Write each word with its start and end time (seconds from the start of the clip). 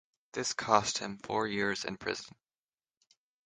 This 0.33 0.53
cost 0.53 0.97
him 0.97 1.19
four 1.19 1.45
years 1.45 1.85
in 1.85 1.95
prison. 1.95 2.35